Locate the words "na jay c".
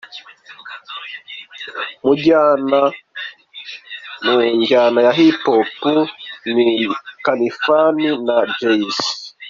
8.25-8.97